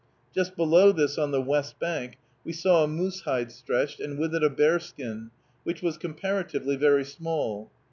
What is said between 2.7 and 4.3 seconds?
a moose hide stretched, and